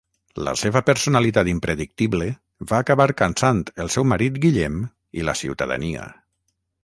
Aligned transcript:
La 0.45 0.51
seva 0.59 0.79
personalitat 0.85 1.49
impredictible 1.51 2.29
va 2.71 2.79
acabar 2.85 3.07
cansant 3.21 3.61
el 3.85 3.93
seu 3.97 4.09
marit 4.13 4.41
Guillem 4.47 4.79
i 5.21 5.27
la 5.29 5.39
ciutadania. 5.45 6.09